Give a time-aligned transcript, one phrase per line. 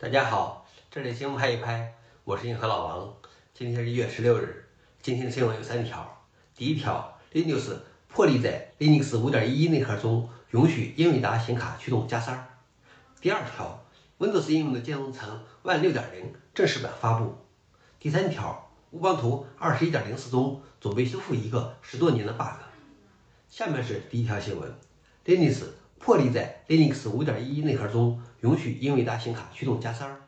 [0.00, 1.92] 大家好，这里新闻拍一拍，
[2.22, 3.16] 我是硬核老王。
[3.52, 4.68] 今天是一月十六日，
[5.02, 6.24] 今天的新闻有三条。
[6.54, 7.76] 第一条，Linux
[8.06, 12.46] 破例在 Linux 5.11内核中允许英伟达显卡驱动加塞儿。
[13.20, 13.84] 第二条
[14.20, 17.36] ，Windows 应用的兼容层 Win6.0 正式版发布。
[17.98, 22.62] 第三条，乌邦图21.04中准备修复一个十多年的 bug。
[23.48, 24.72] 下面是第一条新闻
[25.24, 25.64] ，Linux。
[25.98, 30.20] 破例在 Linux 5.11内核中允许英伟达显卡驱动加塞儿。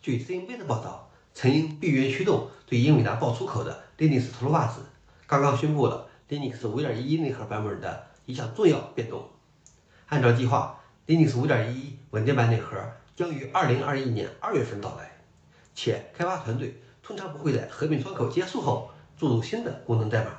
[0.00, 4.80] 据 CNB 的报道，曾因闭源驱动对英伟达爆粗口的 Linux 秃噜袜子，
[5.26, 9.28] 刚刚宣布了 Linux 5.11内核版本的一项重要变动。
[10.06, 11.74] 按照计划，Linux 5.11
[12.10, 12.76] 稳定版内核
[13.14, 15.18] 将于2021年2月份到来，
[15.74, 20.30] 且开发团队通常不会在合并窗口结束后注入新的功能代码。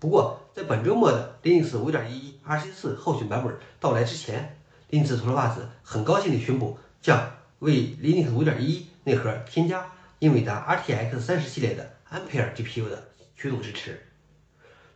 [0.00, 4.56] 不过，在本周末的 Linux 5.11 RC4 候选版本到来之前
[4.90, 9.90] ，Linux 秃噜袜子很高兴地宣布将为 Linux 5.11内核添加
[10.20, 14.00] 英伟达 RTX 30系列的 Ampere GPU 的驱动支持。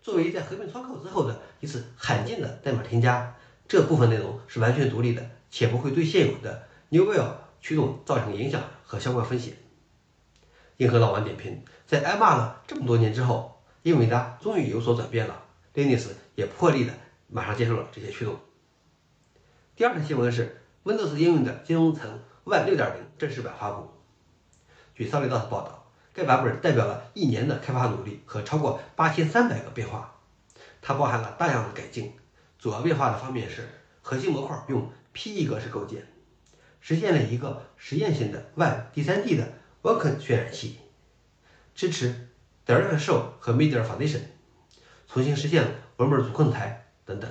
[0.02, 3.34] 作为在合并窗口之后的一次罕见的代码添加，
[3.66, 9.54] 这部分内容是完全独立的，且不会对现有的 Newell 驱动造成影响和相关风险。
[10.76, 13.48] 硬核老王点评：在挨骂了这么多年之后。
[13.82, 15.44] 英伟达终于有所转变了
[15.74, 16.94] ，Linux 也破例的
[17.26, 18.38] 马上接受了这些驱动。
[19.74, 23.90] 第二条新闻是 Windows 应用的兼容层 Wine 6.0正式版发布。
[24.94, 30.20] 据 SolidOS 报道，该版本代表了一年的开发努力和超过八千三百个变化，
[30.80, 32.12] 它包含了大量的改进。
[32.60, 33.68] 主要变化的方面是
[34.00, 36.06] 核心模块用 PE 格式构建，
[36.80, 39.48] 实现了一个实验性的 Wine 第三 D 的
[39.82, 40.78] Vulkan 渲染器，
[41.74, 42.28] 支持。
[42.72, 44.20] RNSH 和 Media Foundation
[45.06, 47.30] 重新实现了文本主控台等等。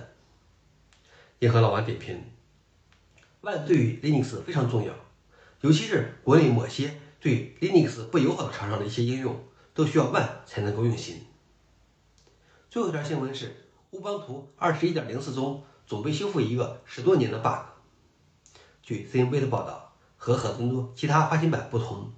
[1.39, 2.23] 硬核老王点评
[3.41, 4.93] ：Wine 对于 Linux 非常重要，
[5.61, 11.21] 尤其是国内某些对 Linux 不友好的厂商的一些应用，都需要 Wine 才能够运行。
[12.69, 13.55] 最后一条新闻是，
[13.89, 17.65] 乌邦图21.04中准备修复一个十多年的 bug。
[18.83, 22.13] 据 CNB 的报道，和很多其他发行版不同，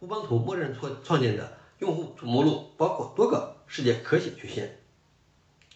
[0.00, 1.57] 乌邦图默认创创建的。
[1.78, 4.78] 用户主目录包括多个世界可写缺陷，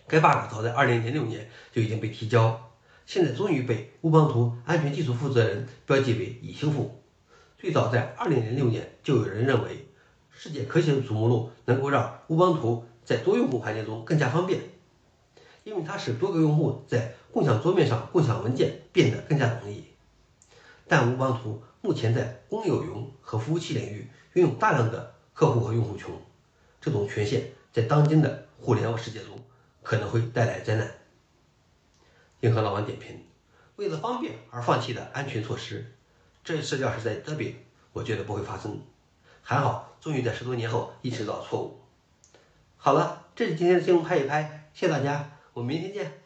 [0.09, 2.73] 该 bug 早在2006年就已经被提交，
[3.07, 7.01] 现在终于被乌邦图安全技术负责人标记为已修复。
[7.57, 9.87] 最早在2006年就有人认为，
[10.33, 14.61] 世界可写主目录能够让乌邦图在多用户环境中更加方便，
[15.63, 19.85] 因为它使多个用户在共享桌面上共享文件变得更加容易。
[20.89, 25.12] 但乌邦图目前在公有云和服务器领域拥有大量的。
[25.35, 26.09] 客户和用户群，
[26.81, 29.39] 这种权限在当今的互联网世界中
[29.83, 30.95] 可能会带来灾难。
[32.41, 33.25] 硬核老王点评：
[33.77, 35.95] 为了方便而放弃的安全措施，
[36.45, 37.55] 这一事要是在这边，
[37.93, 38.81] 我觉得不会发生。
[39.43, 41.81] 还好，终于在十多年后意识到错误。
[42.77, 46.22] 好了，这是今天的新闻拍一拍，谢谢大家，我们明天见。